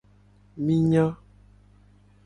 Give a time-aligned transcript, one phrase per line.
[0.63, 1.05] Mi nya.